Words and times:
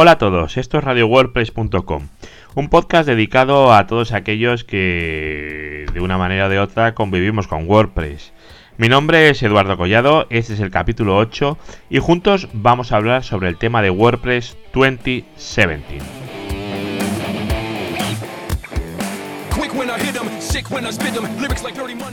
Hola 0.00 0.12
a 0.12 0.18
todos, 0.18 0.56
esto 0.58 0.78
es 0.78 0.84
RadioWordPress.com, 0.84 2.06
un 2.54 2.68
podcast 2.68 3.08
dedicado 3.08 3.74
a 3.74 3.88
todos 3.88 4.12
aquellos 4.12 4.62
que 4.62 5.86
de 5.92 6.00
una 6.00 6.16
manera 6.16 6.46
o 6.46 6.48
de 6.48 6.60
otra 6.60 6.94
convivimos 6.94 7.48
con 7.48 7.68
WordPress. 7.68 8.32
Mi 8.76 8.88
nombre 8.88 9.28
es 9.28 9.42
Eduardo 9.42 9.76
Collado, 9.76 10.28
este 10.30 10.54
es 10.54 10.60
el 10.60 10.70
capítulo 10.70 11.16
8 11.16 11.58
y 11.90 11.98
juntos 11.98 12.48
vamos 12.52 12.92
a 12.92 12.96
hablar 12.98 13.24
sobre 13.24 13.48
el 13.48 13.56
tema 13.56 13.82
de 13.82 13.90
WordPress 13.90 14.56
2017. 14.72 15.98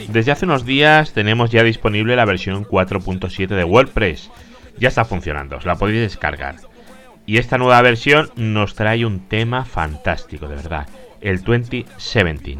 Desde 0.07 0.31
hace 0.31 0.45
unos 0.45 0.65
días 0.65 1.13
tenemos 1.13 1.51
ya 1.51 1.61
disponible 1.61 2.15
la 2.15 2.25
versión 2.25 2.65
4.7 2.65 3.49
de 3.49 3.63
WordPress. 3.63 4.31
Ya 4.79 4.87
está 4.87 5.05
funcionando, 5.05 5.57
os 5.57 5.65
la 5.67 5.75
podéis 5.75 6.01
descargar. 6.01 6.55
Y 7.25 7.37
esta 7.37 7.57
nueva 7.57 7.81
versión 7.81 8.29
nos 8.35 8.75
trae 8.75 9.05
un 9.05 9.27
tema 9.27 9.65
fantástico, 9.65 10.47
de 10.47 10.55
verdad, 10.55 10.87
el 11.21 11.43
2017. 11.43 12.57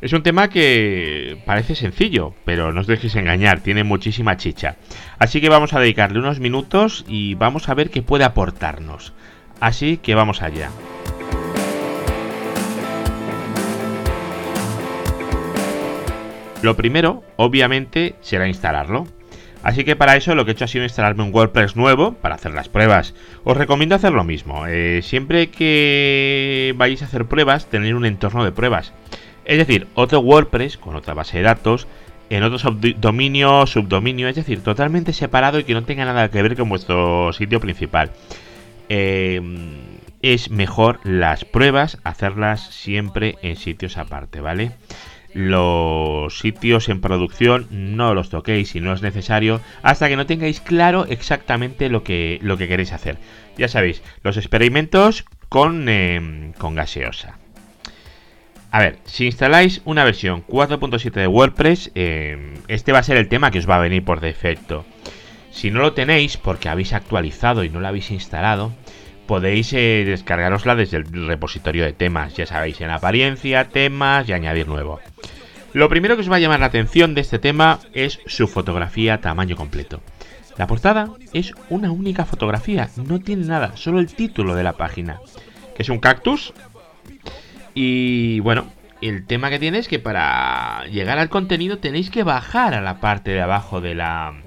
Es 0.00 0.12
un 0.12 0.22
tema 0.22 0.48
que 0.48 1.40
parece 1.46 1.74
sencillo, 1.74 2.34
pero 2.44 2.72
no 2.72 2.80
os 2.80 2.86
dejéis 2.86 3.14
engañar, 3.16 3.60
tiene 3.60 3.84
muchísima 3.84 4.36
chicha. 4.36 4.76
Así 5.18 5.40
que 5.40 5.48
vamos 5.48 5.72
a 5.72 5.80
dedicarle 5.80 6.18
unos 6.18 6.40
minutos 6.40 7.04
y 7.08 7.36
vamos 7.36 7.68
a 7.68 7.74
ver 7.74 7.90
qué 7.90 8.02
puede 8.02 8.24
aportarnos. 8.24 9.14
Así 9.60 9.96
que 9.96 10.14
vamos 10.14 10.42
allá. 10.42 10.70
Lo 16.60 16.76
primero, 16.76 17.22
obviamente, 17.36 18.16
será 18.20 18.48
instalarlo. 18.48 19.06
Así 19.64 19.82
que 19.82 19.96
para 19.96 20.14
eso 20.14 20.34
lo 20.34 20.44
que 20.44 20.50
he 20.50 20.52
hecho 20.52 20.66
ha 20.66 20.68
sido 20.68 20.84
instalarme 20.84 21.22
un 21.22 21.34
WordPress 21.34 21.74
nuevo 21.74 22.12
para 22.12 22.34
hacer 22.34 22.52
las 22.52 22.68
pruebas. 22.68 23.14
Os 23.44 23.56
recomiendo 23.56 23.94
hacer 23.94 24.12
lo 24.12 24.22
mismo. 24.22 24.66
Eh, 24.66 25.00
siempre 25.02 25.48
que 25.48 26.74
vayáis 26.76 27.00
a 27.00 27.06
hacer 27.06 27.24
pruebas, 27.24 27.66
tener 27.70 27.94
un 27.94 28.04
entorno 28.04 28.44
de 28.44 28.52
pruebas. 28.52 28.92
Es 29.46 29.56
decir, 29.56 29.86
otro 29.94 30.20
WordPress 30.20 30.76
con 30.76 30.96
otra 30.96 31.14
base 31.14 31.38
de 31.38 31.44
datos, 31.44 31.88
en 32.28 32.42
otro 32.42 32.76
dominio, 32.98 33.66
subdominio, 33.66 34.28
es 34.28 34.36
decir, 34.36 34.62
totalmente 34.62 35.14
separado 35.14 35.58
y 35.58 35.64
que 35.64 35.72
no 35.72 35.84
tenga 35.84 36.04
nada 36.04 36.30
que 36.30 36.42
ver 36.42 36.56
con 36.56 36.68
vuestro 36.68 37.32
sitio 37.32 37.58
principal. 37.58 38.10
Eh, 38.90 39.40
es 40.20 40.50
mejor 40.50 41.00
las 41.04 41.46
pruebas 41.46 41.98
hacerlas 42.04 42.68
siempre 42.70 43.36
en 43.40 43.56
sitios 43.56 43.96
aparte, 43.96 44.42
¿vale? 44.42 44.72
Los 45.34 46.38
sitios 46.38 46.88
en 46.88 47.00
producción 47.00 47.66
no 47.70 48.14
los 48.14 48.30
toquéis 48.30 48.70
si 48.70 48.80
no 48.80 48.92
es 48.92 49.02
necesario 49.02 49.60
hasta 49.82 50.08
que 50.08 50.16
no 50.16 50.26
tengáis 50.26 50.60
claro 50.60 51.06
exactamente 51.08 51.88
lo 51.88 52.04
que, 52.04 52.38
lo 52.40 52.56
que 52.56 52.68
queréis 52.68 52.92
hacer. 52.92 53.18
Ya 53.58 53.68
sabéis, 53.68 54.02
los 54.22 54.36
experimentos 54.36 55.24
con, 55.48 55.88
em, 55.88 56.52
con 56.52 56.74
gaseosa. 56.74 57.38
A 58.70 58.80
ver, 58.80 58.98
si 59.04 59.26
instaláis 59.26 59.82
una 59.84 60.04
versión 60.04 60.42
4.7 60.42 61.20
de 61.20 61.28
WordPress, 61.28 61.92
em, 61.94 62.54
este 62.66 62.92
va 62.92 63.00
a 63.00 63.04
ser 63.04 63.16
el 63.16 63.28
tema 63.28 63.50
que 63.50 63.60
os 63.60 63.68
va 63.70 63.76
a 63.76 63.80
venir 63.80 64.04
por 64.04 64.20
defecto. 64.20 64.84
Si 65.50 65.70
no 65.70 65.80
lo 65.80 65.92
tenéis 65.92 66.36
porque 66.36 66.68
habéis 66.68 66.92
actualizado 66.92 67.62
y 67.62 67.68
no 67.68 67.78
lo 67.78 67.86
habéis 67.86 68.10
instalado, 68.10 68.72
podéis 69.26 69.72
eh, 69.72 70.04
descargarosla 70.06 70.74
desde 70.74 70.98
el 70.98 71.26
repositorio 71.26 71.84
de 71.84 71.92
temas, 71.92 72.34
ya 72.34 72.46
sabéis, 72.46 72.80
en 72.80 72.90
apariencia, 72.90 73.68
temas 73.68 74.28
y 74.28 74.32
añadir 74.32 74.68
nuevo. 74.68 75.00
Lo 75.72 75.88
primero 75.88 76.14
que 76.14 76.22
os 76.22 76.30
va 76.30 76.36
a 76.36 76.40
llamar 76.40 76.60
la 76.60 76.66
atención 76.66 77.14
de 77.14 77.20
este 77.20 77.38
tema 77.38 77.80
es 77.92 78.20
su 78.26 78.46
fotografía 78.46 79.20
tamaño 79.20 79.56
completo. 79.56 80.00
La 80.56 80.68
portada 80.68 81.10
es 81.32 81.52
una 81.68 81.90
única 81.90 82.24
fotografía, 82.24 82.88
no 82.96 83.18
tiene 83.18 83.44
nada, 83.46 83.76
solo 83.76 83.98
el 83.98 84.14
título 84.14 84.54
de 84.54 84.62
la 84.62 84.74
página, 84.74 85.20
que 85.74 85.82
es 85.82 85.88
un 85.88 85.98
cactus. 85.98 86.52
Y 87.74 88.38
bueno, 88.40 88.66
el 89.00 89.26
tema 89.26 89.50
que 89.50 89.58
tiene 89.58 89.78
es 89.78 89.88
que 89.88 89.98
para 89.98 90.84
llegar 90.92 91.18
al 91.18 91.28
contenido 91.28 91.78
tenéis 91.78 92.08
que 92.10 92.22
bajar 92.22 92.74
a 92.74 92.80
la 92.80 93.00
parte 93.00 93.32
de 93.32 93.40
abajo 93.40 93.80
de 93.80 93.96
la, 93.96 94.43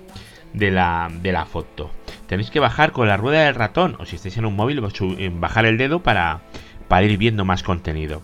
de 0.53 0.71
la, 0.71 1.09
de 1.21 1.31
la 1.31 1.45
foto 1.45 1.91
tenéis 2.27 2.51
que 2.51 2.59
bajar 2.59 2.91
con 2.91 3.07
la 3.07 3.17
rueda 3.17 3.45
del 3.45 3.55
ratón 3.55 3.95
o 3.99 4.05
si 4.05 4.15
estáis 4.15 4.37
en 4.37 4.45
un 4.45 4.55
móvil 4.55 4.81
bajar 4.81 5.65
el 5.65 5.77
dedo 5.77 6.01
para, 6.01 6.41
para 6.87 7.05
ir 7.05 7.17
viendo 7.17 7.45
más 7.45 7.63
contenido. 7.63 8.21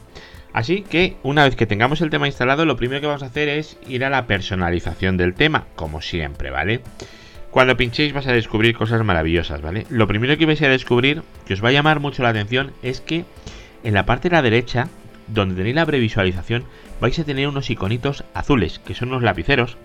Así 0.51 0.83
que 0.83 1.17
una 1.23 1.45
vez 1.45 1.55
que 1.55 1.65
tengamos 1.65 2.01
el 2.01 2.11
tema 2.11 2.27
instalado 2.27 2.65
lo 2.65 2.77
primero 2.77 3.01
que 3.01 3.07
vamos 3.07 3.23
a 3.23 3.27
hacer 3.27 3.49
es 3.49 3.77
ir 3.87 4.05
a 4.05 4.09
la 4.09 4.27
personalización 4.27 5.17
del 5.17 5.33
tema, 5.33 5.65
como 5.75 6.01
siempre, 6.01 6.51
¿vale? 6.51 6.81
Cuando 7.49 7.77
pinchéis 7.77 8.13
vas 8.13 8.27
a 8.27 8.33
descubrir 8.33 8.75
cosas 8.75 9.03
maravillosas, 9.03 9.61
¿vale? 9.61 9.87
Lo 9.89 10.07
primero 10.07 10.37
que 10.37 10.45
vais 10.45 10.61
a 10.61 10.67
descubrir, 10.67 11.23
que 11.45 11.53
os 11.53 11.63
va 11.63 11.69
a 11.69 11.71
llamar 11.71 11.99
mucho 11.99 12.21
la 12.21 12.29
atención, 12.29 12.71
es 12.83 13.01
que 13.01 13.25
en 13.83 13.93
la 13.93 14.05
parte 14.05 14.29
de 14.29 14.35
la 14.35 14.41
derecha, 14.41 14.89
donde 15.27 15.55
tenéis 15.55 15.75
la 15.75 15.85
previsualización, 15.85 16.65
vais 17.01 17.17
a 17.17 17.23
tener 17.23 17.47
unos 17.47 17.69
iconitos 17.69 18.23
azules, 18.33 18.79
que 18.79 18.93
son 18.93 19.09
unos 19.09 19.23
lapiceros, 19.23 19.77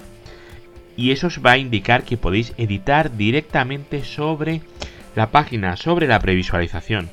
y 0.98 1.12
eso 1.12 1.28
os 1.28 1.38
va 1.47 1.53
a 1.53 1.59
indicar 1.59 2.03
que 2.03 2.16
podéis 2.16 2.53
editar 2.59 3.16
directamente 3.16 4.03
sobre 4.03 4.62
la 5.14 5.31
página, 5.31 5.76
sobre 5.76 6.09
la 6.09 6.19
previsualización. 6.19 7.09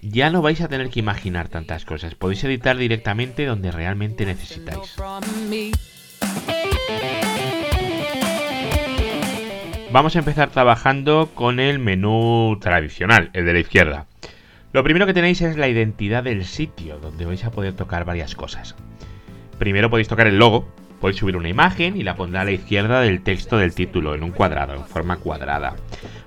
Ya 0.00 0.30
no 0.30 0.40
vais 0.40 0.62
a 0.62 0.68
tener 0.68 0.88
que 0.88 1.00
imaginar 1.00 1.48
tantas 1.48 1.84
cosas, 1.84 2.14
podéis 2.14 2.42
editar 2.44 2.78
directamente 2.78 3.44
donde 3.44 3.70
realmente 3.70 4.24
necesitáis. 4.24 4.96
Vamos 9.92 10.16
a 10.16 10.18
empezar 10.20 10.48
trabajando 10.48 11.28
con 11.34 11.60
el 11.60 11.78
menú 11.78 12.56
tradicional, 12.58 13.28
el 13.34 13.44
de 13.44 13.52
la 13.52 13.58
izquierda. 13.58 14.06
Lo 14.72 14.82
primero 14.82 15.04
que 15.04 15.12
tenéis 15.12 15.42
es 15.42 15.58
la 15.58 15.68
identidad 15.68 16.22
del 16.24 16.46
sitio, 16.46 16.98
donde 16.98 17.26
vais 17.26 17.44
a 17.44 17.50
poder 17.50 17.74
tocar 17.74 18.06
varias 18.06 18.34
cosas. 18.34 18.76
Primero 19.58 19.90
podéis 19.90 20.08
tocar 20.08 20.26
el 20.26 20.38
logo, 20.38 20.72
Podéis 21.00 21.18
subir 21.18 21.36
una 21.36 21.48
imagen 21.48 21.96
y 21.96 22.02
la 22.02 22.14
pondré 22.14 22.40
a 22.40 22.44
la 22.44 22.50
izquierda 22.52 23.00
del 23.00 23.22
texto 23.22 23.56
del 23.56 23.74
título, 23.74 24.14
en 24.14 24.22
un 24.22 24.32
cuadrado, 24.32 24.74
en 24.74 24.84
forma 24.84 25.16
cuadrada. 25.16 25.76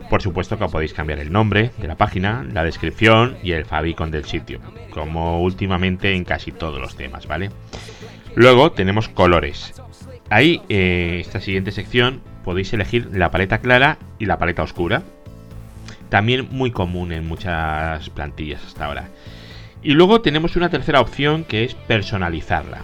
Por 0.09 0.21
supuesto 0.21 0.57
que 0.57 0.67
podéis 0.67 0.93
cambiar 0.93 1.19
el 1.19 1.31
nombre 1.31 1.71
de 1.77 1.87
la 1.87 1.95
página, 1.95 2.45
la 2.51 2.63
descripción 2.63 3.37
y 3.43 3.51
el 3.51 3.65
favicon 3.65 4.09
del 4.09 4.25
sitio, 4.25 4.59
como 4.89 5.41
últimamente 5.41 6.13
en 6.13 6.23
casi 6.23 6.51
todos 6.51 6.81
los 6.81 6.95
temas, 6.95 7.27
¿vale? 7.27 7.51
Luego 8.35 8.71
tenemos 8.71 9.09
colores. 9.09 9.73
Ahí, 10.29 10.61
eh, 10.69 11.17
esta 11.21 11.39
siguiente 11.39 11.71
sección, 11.71 12.21
podéis 12.43 12.73
elegir 12.73 13.09
la 13.13 13.29
paleta 13.29 13.59
clara 13.59 13.99
y 14.17 14.25
la 14.25 14.39
paleta 14.39 14.63
oscura. 14.63 15.03
También 16.09 16.47
muy 16.49 16.71
común 16.71 17.11
en 17.11 17.27
muchas 17.27 18.09
plantillas 18.09 18.63
hasta 18.65 18.85
ahora. 18.85 19.09
Y 19.83 19.91
luego 19.91 20.21
tenemos 20.21 20.55
una 20.55 20.69
tercera 20.69 21.01
opción 21.01 21.43
que 21.43 21.63
es 21.63 21.75
personalizarla. 21.75 22.79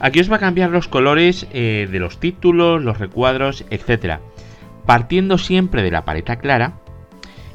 Aquí 0.00 0.20
os 0.20 0.30
va 0.30 0.36
a 0.36 0.40
cambiar 0.40 0.70
los 0.70 0.88
colores 0.88 1.46
eh, 1.52 1.88
de 1.90 1.98
los 1.98 2.18
títulos, 2.18 2.82
los 2.82 2.98
recuadros, 2.98 3.64
etc. 3.70 4.18
Partiendo 4.86 5.38
siempre 5.38 5.82
de 5.82 5.90
la 5.90 6.04
paleta 6.04 6.36
clara 6.36 6.74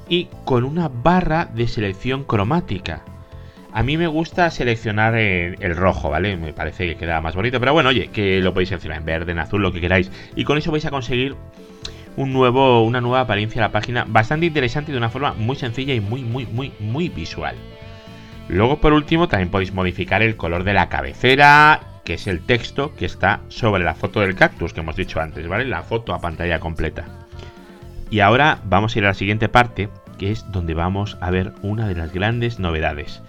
y 0.07 0.29
con 0.45 0.63
una 0.63 0.89
barra 0.89 1.45
de 1.45 1.67
selección 1.67 2.23
cromática. 2.23 3.03
A 3.71 3.83
mí 3.83 3.97
me 3.97 4.07
gusta 4.07 4.49
seleccionar 4.49 5.15
el, 5.15 5.75
rojo, 5.75 6.09
¿vale? 6.09 6.35
Me 6.37 6.53
parece 6.53 6.87
que 6.87 6.95
queda 6.95 7.21
más 7.21 7.35
bonito, 7.35 7.59
pero 7.59 7.73
bueno, 7.73 7.89
oye, 7.89 8.07
que 8.07 8.39
lo 8.41 8.51
podéis 8.51 8.69
seleccionar 8.69 8.97
en 8.97 9.05
verde, 9.05 9.31
en 9.31 9.39
azul, 9.39 9.61
lo 9.61 9.71
que 9.71 9.79
queráis. 9.79 10.11
Y 10.35 10.43
con 10.43 10.57
eso 10.57 10.71
vais 10.71 10.85
a 10.85 10.89
conseguir 10.89 11.35
un 12.17 12.33
nuevo, 12.33 12.83
una 12.83 12.99
nueva 12.99 13.21
apariencia 13.21 13.63
a 13.63 13.67
la 13.67 13.71
página 13.71 14.05
bastante 14.07 14.47
interesante 14.47 14.91
y 14.91 14.93
de 14.93 14.97
una 14.97 15.09
forma 15.09 15.33
muy 15.33 15.55
sencilla 15.55 15.93
y 15.93 15.99
muy, 15.99 16.23
muy, 16.23 16.47
muy, 16.47 16.73
muy 16.79 17.09
visual. 17.09 17.55
Luego, 18.47 18.81
por 18.81 18.93
último, 18.93 19.27
también 19.27 19.51
podéis 19.51 19.71
modificar 19.71 20.23
el 20.23 20.35
color 20.35 20.63
de 20.63 20.73
la 20.73 20.89
cabecera 20.89 21.88
que 22.09 22.15
es 22.15 22.25
el 22.25 22.41
texto 22.41 22.95
que 22.95 23.05
está 23.05 23.41
sobre 23.49 23.83
la 23.83 23.93
foto 23.93 24.21
del 24.21 24.33
cactus 24.33 24.73
que 24.73 24.79
hemos 24.79 24.95
dicho 24.95 25.21
antes, 25.21 25.47
¿vale? 25.47 25.63
La 25.65 25.83
foto 25.83 26.11
a 26.11 26.19
pantalla 26.19 26.59
completa. 26.59 27.05
Y 28.09 28.21
ahora 28.21 28.61
vamos 28.63 28.95
a 28.95 28.97
ir 28.97 29.05
a 29.05 29.09
la 29.09 29.13
siguiente 29.13 29.47
parte, 29.47 29.89
que 30.17 30.31
es 30.31 30.51
donde 30.51 30.73
vamos 30.73 31.19
a 31.21 31.29
ver 31.29 31.53
una 31.61 31.87
de 31.87 31.93
las 31.93 32.11
grandes 32.11 32.57
novedades, 32.57 33.21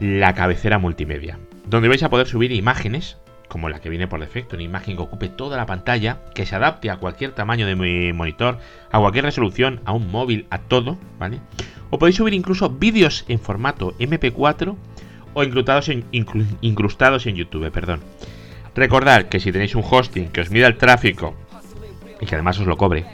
la 0.00 0.34
cabecera 0.34 0.76
multimedia, 0.76 1.38
donde 1.64 1.88
vais 1.88 2.02
a 2.02 2.10
poder 2.10 2.26
subir 2.26 2.52
imágenes, 2.52 3.16
como 3.48 3.70
la 3.70 3.80
que 3.80 3.88
viene 3.88 4.06
por 4.06 4.20
defecto, 4.20 4.56
una 4.56 4.64
imagen 4.64 4.96
que 4.96 5.02
ocupe 5.02 5.30
toda 5.30 5.56
la 5.56 5.64
pantalla, 5.64 6.18
que 6.34 6.44
se 6.44 6.56
adapte 6.56 6.90
a 6.90 6.98
cualquier 6.98 7.32
tamaño 7.32 7.66
de 7.66 7.74
mi 7.74 8.12
monitor, 8.12 8.58
a 8.92 9.00
cualquier 9.00 9.24
resolución, 9.24 9.80
a 9.86 9.92
un 9.92 10.10
móvil, 10.10 10.46
a 10.50 10.58
todo, 10.58 10.98
¿vale? 11.18 11.40
O 11.88 11.98
podéis 11.98 12.16
subir 12.16 12.34
incluso 12.34 12.68
vídeos 12.68 13.24
en 13.28 13.38
formato 13.38 13.96
MP4 13.96 14.76
o 15.34 15.42
incrustados 15.42 15.88
en, 15.88 17.36
YouTube, 17.36 17.70
perdón. 17.70 18.00
Recordad 18.74 19.26
que 19.26 19.40
si 19.40 19.52
tenéis 19.52 19.74
un 19.74 19.84
hosting 19.88 20.28
que 20.28 20.40
os 20.40 20.50
mida 20.50 20.66
el 20.66 20.76
tráfico 20.76 21.34
y 22.20 22.26
que 22.26 22.34
además 22.34 22.58
os 22.58 22.66
lo 22.66 22.76
cobre, 22.76 23.04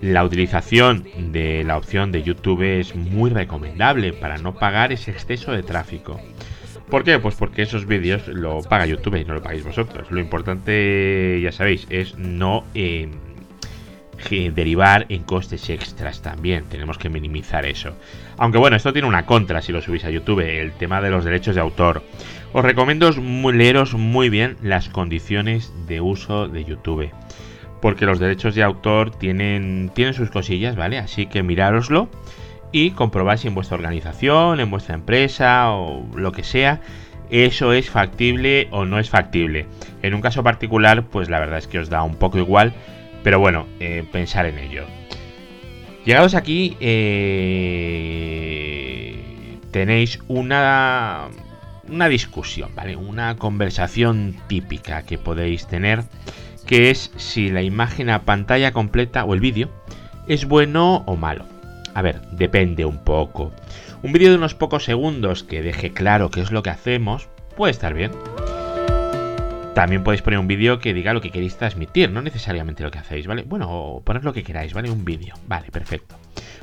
la 0.00 0.24
utilización 0.24 1.04
de 1.32 1.62
la 1.64 1.76
opción 1.76 2.10
de 2.10 2.22
YouTube 2.22 2.62
es 2.62 2.96
muy 2.96 3.30
recomendable 3.30 4.12
para 4.12 4.38
no 4.38 4.54
pagar 4.54 4.92
ese 4.92 5.10
exceso 5.10 5.52
de 5.52 5.62
tráfico. 5.62 6.20
¿Por 6.88 7.04
qué? 7.04 7.18
Pues 7.18 7.36
porque 7.36 7.62
esos 7.62 7.86
vídeos 7.86 8.26
lo 8.26 8.62
paga 8.62 8.86
YouTube 8.86 9.16
y 9.16 9.24
no 9.24 9.34
lo 9.34 9.42
pagáis 9.42 9.64
vosotros. 9.64 10.10
Lo 10.10 10.18
importante, 10.18 11.38
ya 11.40 11.52
sabéis, 11.52 11.86
es 11.88 12.18
no 12.18 12.64
derivar 14.28 15.06
en 15.08 15.22
costes 15.22 15.68
extras 15.70 16.22
también. 16.22 16.64
Tenemos 16.64 16.98
que 16.98 17.08
minimizar 17.08 17.66
eso. 17.66 17.96
Aunque 18.36 18.58
bueno, 18.58 18.76
esto 18.76 18.92
tiene 18.92 19.08
una 19.08 19.26
contra 19.26 19.62
si 19.62 19.72
lo 19.72 19.80
subís 19.80 20.04
a 20.04 20.10
YouTube, 20.10 20.40
el 20.40 20.72
tema 20.72 21.00
de 21.00 21.10
los 21.10 21.24
derechos 21.24 21.54
de 21.54 21.60
autor. 21.60 22.02
Os 22.52 22.64
recomiendo 22.64 23.10
leeros 23.52 23.94
muy 23.94 24.28
bien 24.28 24.56
las 24.62 24.88
condiciones 24.88 25.72
de 25.86 26.00
uso 26.00 26.48
de 26.48 26.64
YouTube. 26.64 27.10
Porque 27.80 28.06
los 28.06 28.18
derechos 28.18 28.54
de 28.54 28.62
autor 28.62 29.10
tienen, 29.10 29.90
tienen 29.94 30.14
sus 30.14 30.30
cosillas, 30.30 30.76
¿vale? 30.76 30.98
Así 30.98 31.26
que 31.26 31.42
mirároslo 31.42 32.08
y 32.72 32.90
comprobad 32.92 33.36
si 33.36 33.48
en 33.48 33.54
vuestra 33.54 33.76
organización, 33.76 34.60
en 34.60 34.70
vuestra 34.70 34.94
empresa 34.94 35.72
o 35.72 36.06
lo 36.14 36.32
que 36.32 36.44
sea, 36.44 36.80
eso 37.30 37.72
es 37.72 37.90
factible 37.90 38.68
o 38.70 38.84
no 38.84 38.98
es 38.98 39.08
factible. 39.08 39.66
En 40.02 40.14
un 40.14 40.20
caso 40.20 40.42
particular, 40.42 41.04
pues 41.04 41.28
la 41.28 41.38
verdad 41.38 41.58
es 41.58 41.66
que 41.66 41.78
os 41.78 41.88
da 41.88 42.02
un 42.02 42.16
poco 42.16 42.38
igual, 42.38 42.74
pero 43.22 43.38
bueno, 43.38 43.66
eh, 43.80 44.04
pensar 44.10 44.46
en 44.46 44.58
ello. 44.58 44.84
Llegados 46.04 46.34
aquí, 46.34 46.76
eh, 46.80 48.00
tenéis 49.70 50.18
una, 50.28 51.28
una 51.88 52.08
discusión, 52.08 52.74
¿vale? 52.74 52.96
Una 52.96 53.36
conversación 53.36 54.36
típica 54.46 55.02
que 55.02 55.18
podéis 55.18 55.66
tener, 55.66 56.04
que 56.66 56.90
es 56.90 57.12
si 57.16 57.50
la 57.50 57.62
imagen 57.62 58.08
a 58.10 58.22
pantalla 58.22 58.72
completa 58.72 59.24
o 59.24 59.34
el 59.34 59.40
vídeo 59.40 59.68
es 60.26 60.46
bueno 60.46 61.02
o 61.06 61.16
malo. 61.16 61.44
A 61.94 62.02
ver, 62.02 62.20
depende 62.32 62.84
un 62.84 63.04
poco. 63.04 63.52
Un 64.02 64.12
vídeo 64.12 64.30
de 64.30 64.36
unos 64.36 64.54
pocos 64.54 64.84
segundos 64.84 65.42
que 65.42 65.62
deje 65.62 65.92
claro 65.92 66.30
qué 66.30 66.40
es 66.40 66.50
lo 66.50 66.62
que 66.62 66.70
hacemos 66.70 67.28
puede 67.56 67.72
estar 67.72 67.92
bien. 67.92 68.12
También 69.80 70.04
podéis 70.04 70.20
poner 70.20 70.38
un 70.38 70.46
vídeo 70.46 70.78
que 70.78 70.92
diga 70.92 71.14
lo 71.14 71.22
que 71.22 71.30
queréis 71.30 71.56
transmitir, 71.56 72.10
no 72.10 72.20
necesariamente 72.20 72.82
lo 72.82 72.90
que 72.90 72.98
hacéis, 72.98 73.26
¿vale? 73.26 73.44
Bueno, 73.44 74.02
poned 74.04 74.22
lo 74.22 74.34
que 74.34 74.42
queráis, 74.42 74.74
¿vale? 74.74 74.90
Un 74.90 75.06
vídeo, 75.06 75.34
vale, 75.46 75.70
perfecto. 75.70 76.18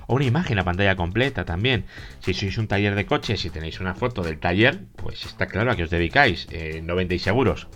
O 0.05 0.13
una 0.13 0.25
imagen 0.25 0.59
a 0.59 0.63
pantalla 0.63 0.95
completa 0.95 1.43
también. 1.43 1.85
Si 2.19 2.35
sois 2.35 2.59
un 2.59 2.67
taller 2.67 2.93
de 2.93 3.07
coches 3.07 3.43
y 3.43 3.49
tenéis 3.49 3.79
una 3.79 3.95
foto 3.95 4.21
del 4.21 4.37
taller, 4.37 4.81
pues 4.97 5.25
está 5.25 5.47
claro 5.47 5.71
a 5.71 5.75
qué 5.75 5.81
os 5.81 5.89
dedicáis, 5.89 6.47
eh, 6.51 6.83
no 6.83 6.93
vendéis 6.93 7.23
seguros. 7.23 7.67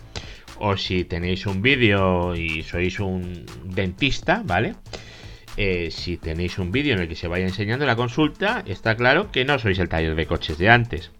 O 0.60 0.76
si 0.76 1.02
tenéis 1.02 1.44
un 1.46 1.60
vídeo 1.60 2.36
y 2.36 2.62
sois 2.62 3.00
un 3.00 3.44
dentista, 3.64 4.44
¿vale? 4.46 4.76
Eh, 5.56 5.90
si 5.90 6.18
tenéis 6.18 6.56
un 6.58 6.70
vídeo 6.70 6.94
en 6.94 7.00
el 7.00 7.08
que 7.08 7.16
se 7.16 7.26
vaya 7.26 7.46
enseñando 7.46 7.84
la 7.84 7.96
consulta, 7.96 8.62
está 8.64 8.94
claro 8.94 9.32
que 9.32 9.44
no 9.44 9.58
sois 9.58 9.80
el 9.80 9.88
taller 9.88 10.14
de 10.14 10.26
coches 10.26 10.56
de 10.56 10.70
antes. 10.70 11.10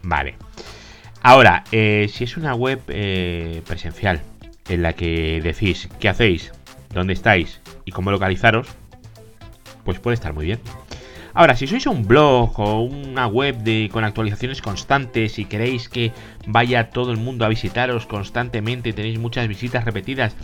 Vale. 0.00 0.36
Ahora, 1.22 1.64
eh, 1.70 2.10
si 2.12 2.24
es 2.24 2.36
una 2.36 2.54
web 2.54 2.80
eh, 2.88 3.62
presencial 3.66 4.22
en 4.68 4.82
la 4.82 4.94
que 4.94 5.40
decís 5.42 5.88
qué 5.98 6.08
hacéis, 6.08 6.52
dónde 6.94 7.12
estáis 7.12 7.60
y 7.84 7.92
cómo 7.92 8.10
localizaros, 8.10 8.68
pues 9.84 9.98
puede 9.98 10.14
estar 10.14 10.32
muy 10.32 10.46
bien. 10.46 10.60
Ahora, 11.34 11.54
si 11.54 11.66
sois 11.66 11.86
un 11.86 12.08
blog 12.08 12.58
o 12.58 12.80
una 12.82 13.26
web 13.26 13.58
de, 13.58 13.88
con 13.92 14.02
actualizaciones 14.04 14.62
constantes 14.62 15.38
y 15.38 15.44
queréis 15.44 15.88
que 15.88 16.12
vaya 16.46 16.90
todo 16.90 17.12
el 17.12 17.18
mundo 17.18 17.44
a 17.44 17.48
visitaros 17.48 18.06
constantemente 18.06 18.88
y 18.88 18.92
tenéis 18.92 19.18
muchas 19.18 19.46
visitas 19.46 19.84
repetidas, 19.84 20.34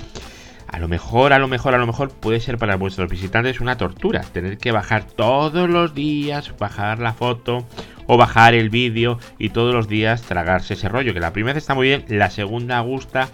a 0.69 0.79
lo 0.79 0.89
mejor, 0.89 1.33
a 1.33 1.39
lo 1.39 1.49
mejor, 1.49 1.75
a 1.75 1.79
lo 1.79 1.87
mejor 1.87 2.11
puede 2.11 2.41
ser 2.41 2.59
para 2.59 2.77
vuestros 2.77 3.11
visitantes 3.11 3.61
una 3.61 3.77
tortura. 3.77 4.21
Tener 4.21 4.59
que 4.59 4.73
bajar 4.73 5.05
todos 5.05 5.69
los 5.71 5.95
días, 5.95 6.53
bajar 6.59 6.99
la 6.99 7.15
foto 7.15 7.67
o 8.07 8.17
bajar 8.17 8.55
el 8.55 8.71
vídeo 8.71 9.19
y 9.39 9.51
todos 9.51 9.75
los 9.75 9.89
días 9.89 10.23
tragarse 10.23 10.75
ese 10.75 10.89
rollo. 10.89 11.15
Que 11.15 11.21
la 11.21 11.33
primera 11.33 11.55
vez 11.55 11.63
está 11.63 11.75
muy 11.75 11.89
bien, 11.89 12.05
la 12.09 12.31
segunda 12.31 12.81
gusta, 12.81 13.29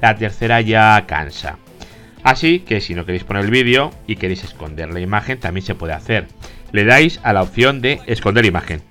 la 0.00 0.14
tercera 0.16 0.60
ya 0.60 1.04
cansa. 1.06 1.58
Así 2.22 2.60
que 2.60 2.80
si 2.80 2.94
no 2.94 3.04
queréis 3.04 3.24
poner 3.24 3.44
el 3.44 3.50
vídeo 3.50 3.92
y 4.06 4.16
queréis 4.16 4.44
esconder 4.44 4.92
la 4.92 5.00
imagen, 5.00 5.38
también 5.38 5.64
se 5.64 5.74
puede 5.74 5.92
hacer. 5.92 6.26
Le 6.72 6.84
dais 6.84 7.20
a 7.22 7.32
la 7.32 7.42
opción 7.42 7.80
de 7.80 8.00
esconder 8.06 8.44
imagen. 8.44 8.82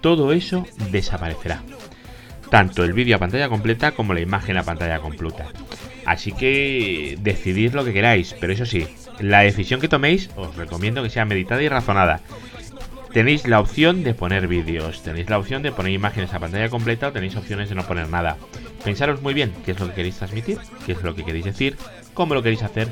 Todo 0.00 0.32
eso 0.32 0.66
desaparecerá. 0.90 1.62
Tanto 2.50 2.84
el 2.84 2.92
vídeo 2.92 3.16
a 3.16 3.18
pantalla 3.18 3.48
completa 3.48 3.92
como 3.92 4.14
la 4.14 4.20
imagen 4.20 4.56
a 4.56 4.62
pantalla 4.62 4.98
completa. 4.98 5.46
Así 6.06 6.32
que 6.32 7.16
decidid 7.20 7.72
lo 7.72 7.84
que 7.84 7.92
queráis, 7.92 8.34
pero 8.40 8.52
eso 8.52 8.66
sí, 8.66 8.86
la 9.20 9.40
decisión 9.40 9.80
que 9.80 9.88
toméis 9.88 10.30
os 10.36 10.56
recomiendo 10.56 11.02
que 11.02 11.10
sea 11.10 11.24
meditada 11.24 11.62
y 11.62 11.68
razonada. 11.68 12.20
Tenéis 13.12 13.46
la 13.46 13.60
opción 13.60 14.02
de 14.02 14.12
poner 14.12 14.48
vídeos, 14.48 15.02
tenéis 15.02 15.30
la 15.30 15.38
opción 15.38 15.62
de 15.62 15.70
poner 15.70 15.92
imágenes 15.92 16.34
a 16.34 16.40
pantalla 16.40 16.68
completa 16.68 17.08
o 17.08 17.12
tenéis 17.12 17.36
opciones 17.36 17.68
de 17.68 17.76
no 17.76 17.86
poner 17.86 18.08
nada. 18.08 18.36
Pensaros 18.84 19.22
muy 19.22 19.34
bien 19.34 19.52
qué 19.64 19.70
es 19.70 19.78
lo 19.78 19.86
que 19.88 19.94
queréis 19.94 20.16
transmitir, 20.16 20.58
qué 20.84 20.92
es 20.92 21.02
lo 21.02 21.14
que 21.14 21.24
queréis 21.24 21.44
decir, 21.44 21.76
cómo 22.12 22.34
lo 22.34 22.42
queréis 22.42 22.64
hacer 22.64 22.88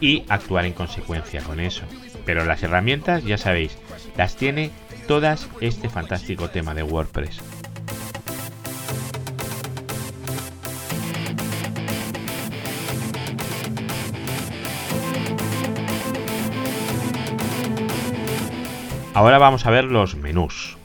y 0.00 0.24
actuar 0.28 0.64
en 0.64 0.74
consecuencia 0.74 1.42
con 1.42 1.58
eso. 1.58 1.82
Pero 2.24 2.44
las 2.44 2.62
herramientas, 2.62 3.24
ya 3.24 3.36
sabéis, 3.36 3.76
las 4.16 4.36
tiene 4.36 4.70
todas 5.08 5.48
este 5.60 5.88
fantástico 5.88 6.48
tema 6.50 6.72
de 6.72 6.84
WordPress. 6.84 7.40
Ahora 19.24 19.38
vamos 19.38 19.64
a 19.64 19.70
ver 19.70 19.86
los 19.86 20.16
menús. 20.16 20.76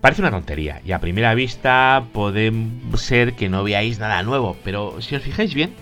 Parece 0.00 0.22
una 0.22 0.30
tontería 0.30 0.80
y 0.84 0.92
a 0.92 1.00
primera 1.00 1.34
vista 1.34 2.04
puede 2.12 2.52
ser 2.94 3.32
que 3.32 3.48
no 3.48 3.64
veáis 3.64 3.98
nada 3.98 4.22
nuevo, 4.22 4.56
pero 4.62 5.02
si 5.02 5.16
os 5.16 5.22
fijáis 5.24 5.52
bien, 5.52 5.74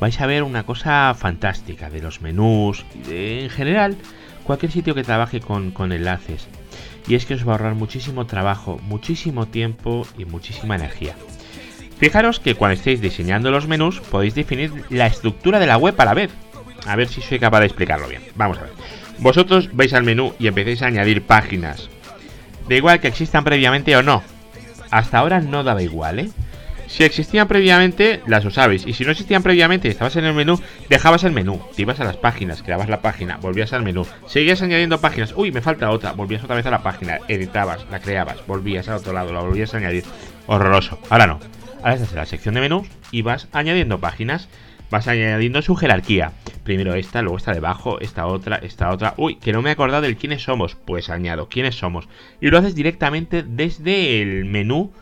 vais 0.00 0.18
a 0.18 0.24
ver 0.24 0.44
una 0.44 0.62
cosa 0.62 1.12
fantástica 1.12 1.90
de 1.90 2.00
los 2.00 2.22
menús, 2.22 2.86
en 3.06 3.50
general, 3.50 3.98
cualquier 4.44 4.72
sitio 4.72 4.94
que 4.94 5.04
trabaje 5.04 5.40
con, 5.40 5.72
con 5.72 5.92
enlaces. 5.92 6.48
Y 7.06 7.16
es 7.16 7.26
que 7.26 7.34
os 7.34 7.46
va 7.46 7.52
a 7.52 7.56
ahorrar 7.56 7.74
muchísimo 7.74 8.24
trabajo, 8.24 8.80
muchísimo 8.82 9.46
tiempo 9.46 10.06
y 10.16 10.24
muchísima 10.24 10.76
energía. 10.76 11.16
Fijaros 11.98 12.40
que 12.40 12.54
cuando 12.54 12.76
estéis 12.76 13.02
diseñando 13.02 13.50
los 13.50 13.68
menús 13.68 14.00
podéis 14.00 14.34
definir 14.34 14.72
la 14.88 15.06
estructura 15.06 15.58
de 15.58 15.66
la 15.66 15.76
web 15.76 15.94
a 16.00 16.06
la 16.06 16.14
vez. 16.14 16.30
A 16.86 16.96
ver 16.96 17.08
si 17.08 17.20
soy 17.20 17.38
capaz 17.38 17.60
de 17.60 17.66
explicarlo 17.66 18.08
bien. 18.08 18.22
Vamos 18.36 18.56
a 18.56 18.62
ver. 18.62 18.72
Vosotros 19.18 19.70
vais 19.72 19.92
al 19.94 20.04
menú 20.04 20.34
y 20.38 20.46
empecéis 20.46 20.82
a 20.82 20.86
añadir 20.86 21.22
páginas. 21.22 21.88
Da 22.68 22.74
igual 22.74 23.00
que 23.00 23.08
existan 23.08 23.44
previamente 23.44 23.96
o 23.96 24.02
no. 24.02 24.22
Hasta 24.90 25.18
ahora 25.18 25.40
no 25.40 25.64
daba 25.64 25.82
igual, 25.82 26.18
¿eh? 26.20 26.30
Si 26.88 27.04
existían 27.04 27.48
previamente, 27.48 28.22
las 28.26 28.44
usabais. 28.46 28.86
Y 28.86 28.94
si 28.94 29.04
no 29.04 29.10
existían 29.10 29.42
previamente 29.42 29.88
y 29.88 29.90
estabas 29.90 30.16
en 30.16 30.24
el 30.24 30.32
menú, 30.32 30.58
dejabas 30.88 31.22
el 31.24 31.32
menú. 31.32 31.60
Te 31.76 31.82
ibas 31.82 32.00
a 32.00 32.04
las 32.04 32.16
páginas, 32.16 32.62
creabas 32.62 32.88
la 32.88 33.02
página, 33.02 33.36
volvías 33.36 33.74
al 33.74 33.82
menú. 33.82 34.06
Seguías 34.26 34.62
añadiendo 34.62 34.98
páginas. 34.98 35.34
Uy, 35.36 35.52
me 35.52 35.60
falta 35.60 35.90
otra. 35.90 36.12
Volvías 36.12 36.42
otra 36.42 36.56
vez 36.56 36.64
a 36.64 36.70
la 36.70 36.82
página, 36.82 37.18
editabas, 37.28 37.86
la 37.90 38.00
creabas, 38.00 38.38
volvías 38.46 38.88
al 38.88 38.96
otro 38.96 39.12
lado, 39.12 39.32
la 39.34 39.40
volvías 39.40 39.74
a 39.74 39.76
añadir. 39.76 40.04
Horroroso. 40.46 40.98
Ahora 41.10 41.26
no. 41.26 41.40
Ahora 41.82 41.94
estás 41.94 42.12
en 42.12 42.16
la 42.16 42.26
sección 42.26 42.54
de 42.54 42.62
menús 42.62 42.88
y 43.10 43.20
vas 43.20 43.48
añadiendo 43.52 44.00
páginas 44.00 44.48
vas 44.90 45.08
añadiendo 45.08 45.62
su 45.62 45.74
jerarquía. 45.76 46.32
Primero 46.64 46.94
esta, 46.94 47.22
luego 47.22 47.38
esta 47.38 47.52
debajo, 47.52 48.00
esta 48.00 48.26
otra, 48.26 48.56
esta 48.56 48.90
otra. 48.90 49.14
Uy, 49.16 49.36
que 49.36 49.52
no 49.52 49.62
me 49.62 49.70
he 49.70 49.72
acordado 49.72 50.02
del 50.02 50.16
quiénes 50.16 50.42
somos. 50.42 50.74
Pues 50.74 51.10
añado 51.10 51.48
quiénes 51.48 51.76
somos. 51.76 52.08
Y 52.40 52.48
lo 52.48 52.58
haces 52.58 52.74
directamente 52.74 53.42
desde 53.42 54.20
el 54.20 54.44
menú 54.44 54.92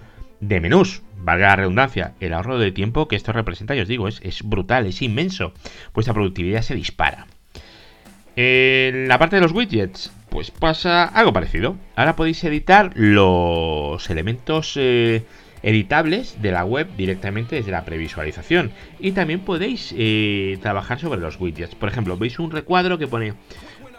de 0.40 0.60
menús. 0.60 1.02
Valga 1.18 1.48
la 1.48 1.56
redundancia, 1.56 2.14
el 2.20 2.34
ahorro 2.34 2.58
de 2.58 2.72
tiempo 2.72 3.08
que 3.08 3.16
esto 3.16 3.32
representa, 3.32 3.74
y 3.74 3.80
os 3.80 3.88
digo, 3.88 4.06
es, 4.06 4.20
es 4.22 4.42
brutal, 4.42 4.86
es 4.86 5.02
inmenso. 5.02 5.52
Vuestra 5.94 6.14
productividad 6.14 6.62
se 6.62 6.74
dispara. 6.74 7.26
En 8.36 9.08
la 9.08 9.18
parte 9.18 9.36
de 9.36 9.42
los 9.42 9.52
widgets, 9.52 10.12
pues 10.28 10.50
pasa 10.50 11.04
algo 11.04 11.32
parecido. 11.32 11.76
Ahora 11.96 12.16
podéis 12.16 12.44
editar 12.44 12.92
los 12.94 14.10
elementos 14.10 14.74
eh, 14.76 15.24
editables 15.66 16.40
de 16.40 16.52
la 16.52 16.64
web 16.64 16.86
directamente 16.96 17.56
desde 17.56 17.72
la 17.72 17.84
previsualización. 17.84 18.70
Y 19.00 19.12
también 19.12 19.40
podéis 19.40 19.92
eh, 19.98 20.58
trabajar 20.62 21.00
sobre 21.00 21.20
los 21.20 21.40
widgets. 21.40 21.74
Por 21.74 21.88
ejemplo, 21.88 22.16
veis 22.16 22.38
un 22.38 22.52
recuadro 22.52 22.98
que 22.98 23.08
pone 23.08 23.34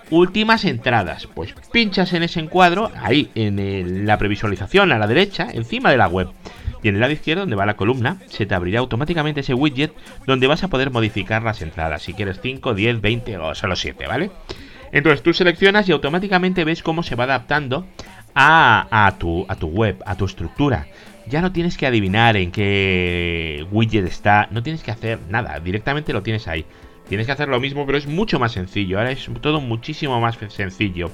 últimas 0.10 0.64
entradas. 0.64 1.28
Pues 1.28 1.54
pinchas 1.74 2.14
en 2.14 2.24
ese 2.24 2.40
encuadro, 2.40 2.90
ahí 2.96 3.30
en 3.36 4.08
la 4.08 4.18
previsualización 4.18 4.94
a 4.94 4.98
la 4.98 5.08
derecha, 5.08 5.50
encima 5.52 5.92
de 5.92 5.98
la 5.98 6.08
web. 6.08 6.30
Y 6.84 6.88
en 6.88 6.96
el 6.96 7.02
lado 7.02 7.12
izquierdo, 7.12 7.42
donde 7.42 7.58
va 7.58 7.66
la 7.66 7.76
columna, 7.76 8.22
se 8.28 8.46
te 8.46 8.56
abrirá 8.56 8.80
automáticamente 8.80 9.42
ese 9.42 9.54
widget 9.54 9.92
donde 10.26 10.48
vas 10.48 10.64
a 10.64 10.70
poder 10.70 10.90
modificar 10.90 11.44
las 11.44 11.62
entradas. 11.62 12.02
Si 12.02 12.14
quieres 12.14 12.40
5, 12.42 12.76
10, 12.76 13.02
20 13.02 13.38
o 13.40 13.56
solo 13.56 13.76
7, 13.76 14.08
¿vale? 14.08 14.32
Entonces 14.94 15.22
tú 15.22 15.34
seleccionas 15.34 15.90
y 15.90 15.92
automáticamente 15.92 16.64
ves 16.64 16.82
cómo 16.82 17.04
se 17.04 17.16
va 17.16 17.26
adaptando 17.26 17.86
a, 18.34 18.88
a, 18.90 19.18
tu, 19.18 19.46
a 19.50 19.56
tu 19.56 19.68
web, 19.68 20.02
a 20.06 20.16
tu 20.16 20.24
estructura 20.24 20.88
ya 21.30 21.42
no 21.42 21.52
tienes 21.52 21.78
que 21.78 21.88
adivinar 21.88 22.38
en 22.38 22.52
qué 22.52 23.66
widget 23.72 24.06
está, 24.06 24.48
no 24.52 24.64
tienes 24.64 24.84
que 24.84 24.92
hacer 24.92 25.20
nada, 25.30 25.60
directamente 25.60 26.14
lo 26.14 26.24
tienes 26.24 26.48
ahí. 26.48 26.66
Tienes 27.08 27.26
que 27.26 27.32
hacer 27.32 27.48
lo 27.48 27.60
mismo, 27.60 27.86
pero 27.86 27.98
es 27.98 28.06
mucho 28.06 28.38
más 28.38 28.52
sencillo. 28.52 28.98
Ahora 28.98 29.12
es 29.12 29.30
todo 29.42 29.62
muchísimo 29.62 30.20
más 30.20 30.38
sencillo. 30.50 31.10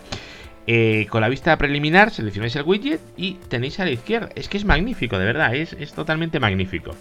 Eh, 0.65 1.07
con 1.09 1.21
la 1.21 1.29
vista 1.29 1.57
preliminar 1.57 2.09
seleccionáis 2.09 2.55
el 2.55 2.63
widget 2.63 3.01
y 3.17 3.33
tenéis 3.47 3.79
a 3.79 3.85
la 3.85 3.91
izquierda. 3.91 4.29
Es 4.35 4.49
que 4.49 4.57
es 4.57 4.65
magnífico, 4.65 5.19
de 5.19 5.25
verdad, 5.25 5.53
es, 5.53 5.73
es 5.73 5.93
totalmente 5.93 6.39
magnífico. 6.39 6.95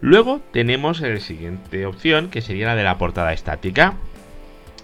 Luego 0.00 0.40
tenemos 0.52 1.00
la 1.00 1.20
siguiente 1.20 1.84
opción, 1.84 2.30
que 2.30 2.40
sería 2.40 2.66
la 2.66 2.76
de 2.76 2.84
la 2.84 2.98
portada 2.98 3.32
estática. 3.32 3.94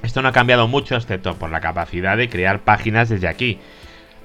Esto 0.03 0.21
no 0.21 0.29
ha 0.29 0.33
cambiado 0.33 0.69
mucho, 0.69 0.97
excepto 0.97 1.37
por 1.37 1.51
la 1.51 1.61
capacidad 1.61 2.17
de 2.17 2.29
crear 2.29 2.61
páginas 2.61 3.09
desde 3.09 3.29
aquí. 3.29 3.59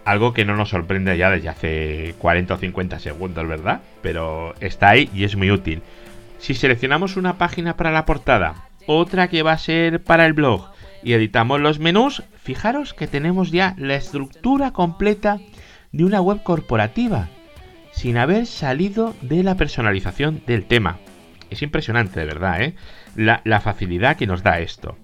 Algo 0.08 0.32
que 0.32 0.46
no 0.46 0.56
nos 0.56 0.70
sorprende 0.70 1.18
ya 1.18 1.30
desde 1.30 1.50
hace 1.50 2.16
40 2.20 2.54
o 2.54 2.58
50 2.58 2.98
segundos, 3.00 3.46
¿verdad? 3.46 3.82
Pero 4.02 4.56
está 4.62 4.92
ahí 4.92 5.10
y 5.14 5.26
es 5.26 5.36
muy 5.36 5.52
útil. 5.52 5.82
Si 6.40 6.54
seleccionamos 6.54 7.18
una 7.18 7.38
página 7.38 7.76
para 7.76 7.92
la 7.92 8.06
portada, 8.06 8.70
otra 8.86 9.28
que 9.28 9.44
va 9.44 9.52
a 9.52 9.58
ser 9.58 10.02
para 10.02 10.26
el 10.26 10.32
blog 10.32 10.72
y 11.04 11.12
editamos 11.12 11.60
los 11.60 11.80
menús, 11.80 12.24
fijaros 12.42 12.94
que 12.94 13.08
tenemos 13.08 13.52
ya 13.52 13.76
la 13.78 13.96
estructura 13.96 14.72
completa 14.72 15.40
de 15.92 16.06
una 16.06 16.22
web 16.22 16.42
corporativa 16.42 17.28
sin 17.92 18.16
haber 18.16 18.46
salido 18.46 19.14
de 19.22 19.44
la 19.44 19.56
personalización 19.56 20.42
del 20.48 20.64
tema. 20.64 21.00
Es 21.50 21.62
impresionante, 21.62 22.22
de 22.22 22.28
verdad, 22.28 22.62
¿eh? 22.62 22.76
la, 23.18 23.42
la 23.44 23.60
facilidad 23.60 24.16
que 24.16 24.26
nos 24.26 24.42
da 24.42 24.60
esto. 24.60 24.98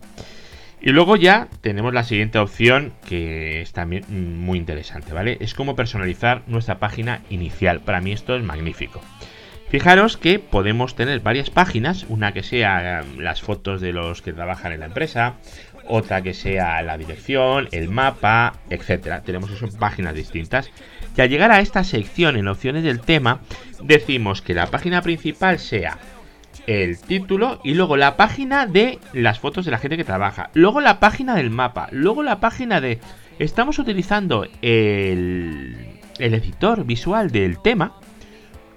Y 0.85 0.91
luego 0.91 1.15
ya 1.15 1.47
tenemos 1.61 1.93
la 1.93 2.03
siguiente 2.03 2.39
opción 2.39 2.91
que 3.07 3.61
es 3.61 3.71
también 3.71 4.03
muy 4.41 4.57
interesante, 4.57 5.13
¿vale? 5.13 5.37
Es 5.39 5.53
cómo 5.53 5.77
personalizar 5.77 6.43
nuestra 6.45 6.77
página 6.77 7.21
inicial. 7.29 7.79
Para 7.79 8.01
mí 8.01 8.11
esto 8.11 8.35
es 8.35 8.43
magnífico. 8.43 8.99
Fijaros 9.69 10.17
que 10.17 10.39
podemos 10.39 10.93
tener 10.95 11.21
varias 11.21 11.49
páginas, 11.49 12.05
una 12.09 12.33
que 12.33 12.43
sea 12.43 13.01
las 13.17 13.41
fotos 13.41 13.79
de 13.79 13.93
los 13.93 14.21
que 14.21 14.33
trabajan 14.33 14.73
en 14.73 14.81
la 14.81 14.87
empresa, 14.87 15.35
otra 15.87 16.21
que 16.21 16.33
sea 16.33 16.81
la 16.83 16.97
dirección, 16.97 17.69
el 17.71 17.87
mapa, 17.87 18.53
etcétera. 18.69 19.23
Tenemos 19.23 19.51
eso 19.51 19.69
páginas 19.79 20.15
distintas. 20.15 20.69
Y 21.15 21.21
al 21.21 21.29
llegar 21.29 21.51
a 21.51 21.61
esta 21.61 21.85
sección 21.85 22.35
en 22.35 22.49
opciones 22.49 22.83
del 22.83 22.99
tema, 22.99 23.39
decimos 23.81 24.41
que 24.41 24.53
la 24.53 24.67
página 24.67 25.01
principal 25.01 25.59
sea 25.59 25.97
el 26.67 26.99
título 26.99 27.59
y 27.63 27.73
luego 27.73 27.97
la 27.97 28.15
página 28.17 28.65
de 28.65 28.99
las 29.13 29.39
fotos 29.39 29.65
de 29.65 29.71
la 29.71 29.77
gente 29.77 29.97
que 29.97 30.03
trabaja, 30.03 30.49
luego 30.53 30.81
la 30.81 30.99
página 30.99 31.35
del 31.35 31.49
mapa, 31.49 31.87
luego 31.91 32.23
la 32.23 32.39
página 32.39 32.81
de... 32.81 32.99
Estamos 33.39 33.79
utilizando 33.79 34.45
el, 34.61 35.99
el 36.19 36.33
editor 36.33 36.85
visual 36.85 37.31
del 37.31 37.59
tema 37.61 37.93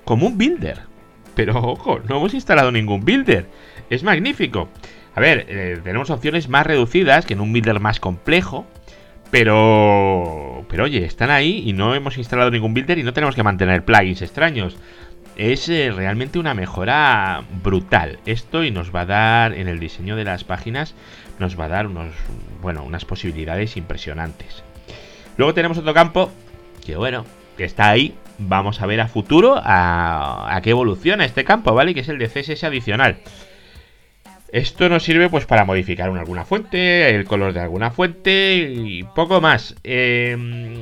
como 0.04 0.26
un 0.26 0.38
builder. 0.38 0.80
Pero 1.34 1.58
ojo, 1.60 2.00
no 2.08 2.16
hemos 2.16 2.32
instalado 2.32 2.72
ningún 2.72 3.04
builder. 3.04 3.46
Es 3.90 4.02
magnífico. 4.02 4.70
A 5.14 5.20
ver, 5.20 5.44
eh, 5.48 5.78
tenemos 5.84 6.08
opciones 6.10 6.48
más 6.48 6.66
reducidas 6.66 7.26
que 7.26 7.34
en 7.34 7.40
un 7.40 7.52
builder 7.52 7.80
más 7.80 8.00
complejo. 8.00 8.66
Pero... 9.30 10.64
Pero 10.68 10.84
oye, 10.84 11.04
están 11.04 11.30
ahí 11.30 11.62
y 11.66 11.72
no 11.72 11.94
hemos 11.94 12.16
instalado 12.16 12.50
ningún 12.50 12.72
builder 12.72 12.98
y 12.98 13.02
no 13.02 13.12
tenemos 13.12 13.34
que 13.34 13.42
mantener 13.42 13.84
plugins 13.84 14.22
extraños. 14.22 14.76
Es 15.36 15.68
eh, 15.68 15.92
realmente 15.94 16.38
una 16.38 16.54
mejora 16.54 17.44
brutal. 17.62 18.18
Esto 18.24 18.64
y 18.64 18.70
nos 18.70 18.94
va 18.94 19.02
a 19.02 19.06
dar 19.06 19.52
en 19.52 19.68
el 19.68 19.78
diseño 19.78 20.16
de 20.16 20.24
las 20.24 20.44
páginas, 20.44 20.94
nos 21.38 21.58
va 21.58 21.66
a 21.66 21.68
dar 21.68 21.86
unos, 21.86 22.14
bueno, 22.62 22.82
unas 22.82 23.04
posibilidades 23.04 23.76
impresionantes. 23.76 24.62
Luego 25.36 25.52
tenemos 25.52 25.76
otro 25.76 25.92
campo 25.92 26.30
que 26.86 26.96
bueno, 26.96 27.26
que 27.56 27.64
está 27.64 27.90
ahí, 27.90 28.14
vamos 28.38 28.80
a 28.80 28.86
ver 28.86 29.00
a 29.00 29.08
futuro 29.08 29.60
a, 29.62 30.58
qué 30.62 30.70
evoluciona 30.70 31.24
este 31.24 31.44
campo, 31.44 31.74
¿vale? 31.74 31.94
Que 31.94 32.00
es 32.00 32.08
el 32.08 32.18
de 32.18 32.28
CSS 32.28 32.64
adicional. 32.64 33.18
Esto 34.52 34.88
nos 34.88 35.02
sirve 35.02 35.28
pues 35.28 35.44
para 35.44 35.64
modificar 35.64 36.08
alguna 36.08 36.44
fuente, 36.44 37.10
el 37.10 37.24
color 37.24 37.52
de 37.52 37.60
alguna 37.60 37.90
fuente 37.90 38.56
y 38.56 39.02
poco 39.02 39.40
más. 39.40 39.74
Em, 39.82 40.76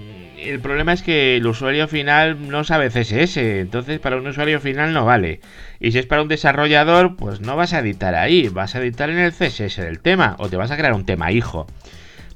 el 0.44 0.60
problema 0.60 0.92
es 0.92 1.02
que 1.02 1.36
el 1.36 1.46
usuario 1.46 1.88
final 1.88 2.48
no 2.48 2.64
sabe 2.64 2.90
CSS, 2.90 3.36
entonces 3.36 3.98
para 4.00 4.16
un 4.16 4.26
usuario 4.26 4.60
final 4.60 4.92
no 4.92 5.04
vale. 5.04 5.40
Y 5.80 5.92
si 5.92 5.98
es 5.98 6.06
para 6.06 6.22
un 6.22 6.28
desarrollador, 6.28 7.16
pues 7.16 7.40
no 7.40 7.56
vas 7.56 7.72
a 7.72 7.80
editar 7.80 8.14
ahí, 8.14 8.48
vas 8.48 8.74
a 8.74 8.80
editar 8.80 9.10
en 9.10 9.18
el 9.18 9.32
CSS 9.32 9.76
del 9.76 10.00
tema 10.00 10.36
o 10.38 10.48
te 10.48 10.56
vas 10.56 10.70
a 10.70 10.76
crear 10.76 10.92
un 10.92 11.06
tema 11.06 11.32
hijo. 11.32 11.66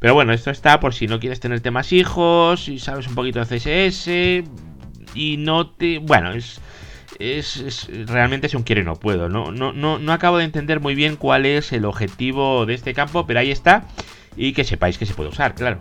Pero 0.00 0.14
bueno, 0.14 0.32
esto 0.32 0.50
está 0.50 0.80
por 0.80 0.94
si 0.94 1.06
no 1.06 1.20
quieres 1.20 1.40
tener 1.40 1.60
temas 1.60 1.92
hijos 1.92 2.68
y 2.68 2.78
sabes 2.78 3.08
un 3.08 3.14
poquito 3.14 3.44
de 3.44 3.58
CSS, 3.58 4.08
y 5.14 5.36
no 5.38 5.70
te... 5.70 5.98
Bueno, 5.98 6.32
es... 6.32 6.60
Es, 7.18 7.88
realmente 8.06 8.46
es 8.46 8.54
un 8.54 8.62
quiero 8.62 8.82
y 8.82 8.84
no 8.84 8.94
puedo. 8.94 9.28
No, 9.28 9.50
no, 9.50 9.72
no, 9.72 9.98
no 9.98 10.12
acabo 10.12 10.38
de 10.38 10.44
entender 10.44 10.78
muy 10.78 10.94
bien 10.94 11.16
cuál 11.16 11.46
es 11.46 11.72
el 11.72 11.84
objetivo 11.84 12.64
de 12.64 12.74
este 12.74 12.94
campo, 12.94 13.26
pero 13.26 13.40
ahí 13.40 13.50
está. 13.50 13.88
Y 14.36 14.52
que 14.52 14.62
sepáis 14.62 14.98
que 14.98 15.06
se 15.06 15.14
puede 15.14 15.30
usar, 15.30 15.56
claro. 15.56 15.80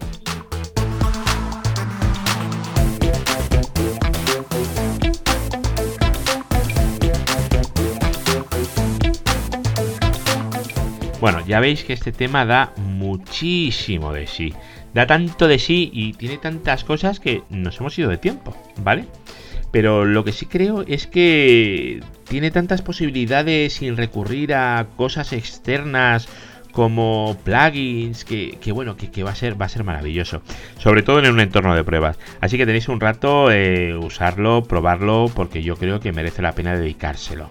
Bueno, 11.20 11.44
ya 11.48 11.60
veis 11.60 11.84
que 11.84 11.94
este 11.94 12.12
tema 12.12 12.46
da 12.46 12.74
muchísimo 12.78 14.14
de 14.14 14.28
sí. 14.28 14.54
Da 14.94 15.08
tanto 15.08 15.48
de 15.48 15.58
sí 15.58 15.90
y 15.92 16.14
tiene 16.14 16.38
tantas 16.38 16.84
cosas 16.84 17.20
que 17.20 17.42
nos 17.50 17.80
hemos 17.80 17.98
ido 17.98 18.10
de 18.10 18.18
tiempo, 18.18 18.56
¿vale? 18.84 19.06
Pero 19.72 20.06
lo 20.06 20.24
que 20.24 20.32
sí 20.32 20.46
creo 20.46 20.84
es 20.88 21.08
que 21.08 22.02
tiene 22.30 22.52
tantas 22.52 22.84
posibilidades 22.84 23.74
sin 23.74 23.98
recurrir 23.98 24.54
a 24.54 24.88
cosas 24.96 25.34
externas 25.34 26.28
como 26.72 27.36
plugins 27.44 28.24
que, 28.24 28.60
bueno 28.72 28.96
que, 28.96 29.24
va 29.24 29.32
a 29.32 29.36
ser 29.36 29.60
va 29.60 29.66
a 29.66 29.70
ser 29.70 29.84
maravilloso 29.84 30.44
sobre 30.78 31.02
todo 31.02 31.18
en 31.20 31.32
un 31.32 31.40
entorno 31.40 31.74
de 31.74 31.84
pruebas 31.84 32.20
así 32.40 32.58
que 32.58 32.68
tenéis 32.68 32.88
un 32.88 33.00
rato 33.00 33.52
eh, 33.52 33.96
usarlo 33.96 34.64
probarlo 34.64 35.32
porque 35.34 35.64
yo 35.64 35.76
creo 35.76 36.00
que 36.00 36.12
merece 36.12 36.44
la 36.44 36.52
pena 36.52 36.78
dedicárselo 36.78 37.50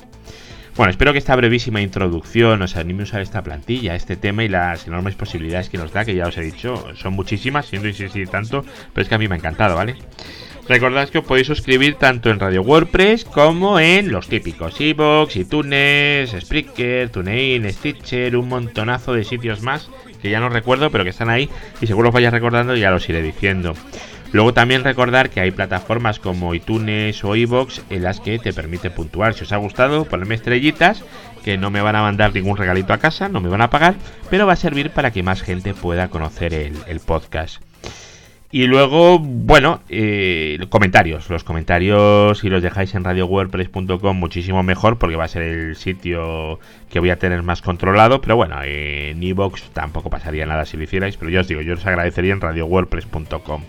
bueno, 0.76 0.90
espero 0.90 1.12
que 1.12 1.18
esta 1.18 1.34
brevísima 1.34 1.80
introducción 1.80 2.60
os 2.60 2.76
anime 2.76 3.02
a 3.02 3.04
usar 3.04 3.22
esta 3.22 3.42
plantilla, 3.42 3.94
este 3.94 4.16
tema 4.16 4.44
y 4.44 4.48
las 4.48 4.86
enormes 4.86 5.14
posibilidades 5.14 5.70
que 5.70 5.78
nos 5.78 5.92
da, 5.92 6.04
que 6.04 6.14
ya 6.14 6.26
os 6.26 6.36
he 6.36 6.42
dicho, 6.42 6.94
son 6.96 7.14
muchísimas, 7.14 7.66
siendo 7.66 7.88
insistir 7.88 8.28
tanto, 8.28 8.64
pero 8.92 9.02
es 9.02 9.08
que 9.08 9.14
a 9.14 9.18
mí 9.18 9.26
me 9.26 9.36
ha 9.36 9.38
encantado, 9.38 9.76
¿vale? 9.76 9.96
Recordad 10.68 11.08
que 11.08 11.18
os 11.18 11.24
podéis 11.24 11.46
suscribir 11.46 11.94
tanto 11.94 12.28
en 12.28 12.40
Radio 12.40 12.60
WordPress 12.62 13.24
como 13.24 13.78
en 13.78 14.10
los 14.10 14.28
típicos 14.28 14.80
Evox, 14.80 15.36
iTunes, 15.36 16.34
Spreaker, 16.40 17.08
TuneIn, 17.08 17.72
Stitcher, 17.72 18.36
un 18.36 18.48
montonazo 18.48 19.12
de 19.14 19.24
sitios 19.24 19.62
más 19.62 19.88
que 20.20 20.28
ya 20.28 20.40
no 20.40 20.48
recuerdo, 20.48 20.90
pero 20.90 21.04
que 21.04 21.10
están 21.10 21.30
ahí 21.30 21.48
y 21.80 21.86
seguro 21.86 22.08
os 22.08 22.14
vaya 22.14 22.30
recordando 22.30 22.76
y 22.76 22.80
ya 22.80 22.90
los 22.90 23.08
iré 23.08 23.22
diciendo. 23.22 23.74
Luego 24.32 24.52
también 24.52 24.84
recordar 24.84 25.30
que 25.30 25.40
hay 25.40 25.50
plataformas 25.50 26.18
como 26.18 26.54
iTunes 26.54 27.22
o 27.24 27.36
iBox 27.36 27.82
en 27.90 28.02
las 28.02 28.20
que 28.20 28.38
te 28.38 28.52
permite 28.52 28.90
puntuar. 28.90 29.34
Si 29.34 29.44
os 29.44 29.52
ha 29.52 29.56
gustado, 29.56 30.04
ponerme 30.04 30.34
estrellitas, 30.34 31.04
que 31.44 31.56
no 31.56 31.70
me 31.70 31.80
van 31.80 31.96
a 31.96 32.02
mandar 32.02 32.34
ningún 32.34 32.56
regalito 32.56 32.92
a 32.92 32.98
casa, 32.98 33.28
no 33.28 33.40
me 33.40 33.48
van 33.48 33.62
a 33.62 33.70
pagar, 33.70 33.94
pero 34.30 34.46
va 34.46 34.54
a 34.54 34.56
servir 34.56 34.90
para 34.90 35.10
que 35.10 35.22
más 35.22 35.42
gente 35.42 35.74
pueda 35.74 36.08
conocer 36.08 36.52
el 36.54 37.00
podcast. 37.00 37.62
Y 38.52 38.66
luego, 38.68 39.18
bueno, 39.18 39.80
eh, 39.88 40.58
comentarios. 40.70 41.28
Los 41.28 41.42
comentarios, 41.42 42.38
si 42.38 42.48
los 42.48 42.62
dejáis 42.62 42.94
en 42.94 43.04
radiowordpress.com, 43.04 44.16
muchísimo 44.16 44.62
mejor, 44.62 44.98
porque 44.98 45.16
va 45.16 45.24
a 45.24 45.28
ser 45.28 45.42
el 45.42 45.76
sitio 45.76 46.60
que 46.88 47.00
voy 47.00 47.10
a 47.10 47.18
tener 47.18 47.42
más 47.42 47.60
controlado. 47.60 48.20
Pero 48.20 48.36
bueno, 48.36 48.56
en 48.62 49.22
iBox 49.22 49.70
tampoco 49.72 50.10
pasaría 50.10 50.46
nada 50.46 50.64
si 50.64 50.76
lo 50.76 50.84
hicierais. 50.84 51.16
Pero 51.16 51.30
yo 51.30 51.40
os 51.40 51.48
digo, 51.48 51.60
yo 51.60 51.74
os 51.74 51.84
agradecería 51.84 52.32
en 52.32 52.40
radiowordpress.com. 52.40 53.62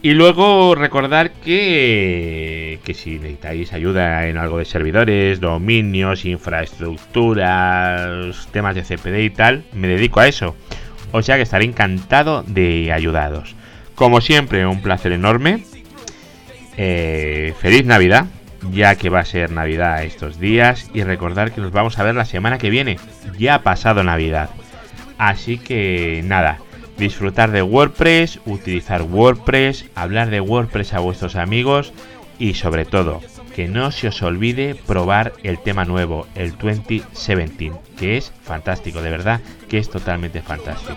Y 0.00 0.12
luego 0.12 0.76
recordar 0.76 1.32
que, 1.32 2.78
que 2.84 2.94
si 2.94 3.18
necesitáis 3.18 3.72
ayuda 3.72 4.28
en 4.28 4.38
algo 4.38 4.58
de 4.58 4.64
servidores, 4.64 5.40
dominios, 5.40 6.24
infraestructuras, 6.24 8.46
temas 8.52 8.76
de 8.76 8.84
CPD 8.84 9.24
y 9.24 9.30
tal, 9.30 9.64
me 9.72 9.88
dedico 9.88 10.20
a 10.20 10.28
eso. 10.28 10.54
O 11.10 11.20
sea 11.22 11.34
que 11.36 11.42
estaré 11.42 11.64
encantado 11.64 12.44
de 12.46 12.92
ayudaros. 12.92 13.56
Como 13.96 14.20
siempre, 14.20 14.64
un 14.66 14.82
placer 14.82 15.10
enorme. 15.12 15.64
Eh, 16.76 17.54
feliz 17.58 17.84
Navidad, 17.84 18.26
ya 18.70 18.94
que 18.94 19.10
va 19.10 19.18
a 19.20 19.24
ser 19.24 19.50
Navidad 19.50 20.04
estos 20.04 20.38
días. 20.38 20.88
Y 20.94 21.02
recordar 21.02 21.50
que 21.50 21.60
nos 21.60 21.72
vamos 21.72 21.98
a 21.98 22.04
ver 22.04 22.14
la 22.14 22.24
semana 22.24 22.58
que 22.58 22.70
viene. 22.70 22.98
Ya 23.36 23.56
ha 23.56 23.62
pasado 23.62 24.04
Navidad. 24.04 24.50
Así 25.18 25.58
que 25.58 26.22
nada, 26.24 26.60
disfrutar 26.98 27.50
de 27.52 27.62
WordPress, 27.62 28.40
utilizar 28.44 29.02
WordPress, 29.02 29.86
hablar 29.94 30.30
de 30.30 30.40
WordPress 30.40 30.94
a 30.94 31.00
vuestros 31.00 31.36
amigos 31.36 31.92
y 32.38 32.54
sobre 32.54 32.84
todo, 32.84 33.20
que 33.54 33.66
no 33.66 33.90
se 33.90 34.08
os 34.08 34.22
olvide 34.22 34.74
probar 34.74 35.32
el 35.42 35.58
tema 35.58 35.84
nuevo, 35.84 36.26
el 36.34 36.56
2017, 36.58 37.72
que 37.98 38.16
es 38.16 38.32
fantástico, 38.42 39.02
de 39.02 39.10
verdad, 39.10 39.40
que 39.68 39.78
es 39.78 39.90
totalmente 39.90 40.42
fantástico. 40.42 40.94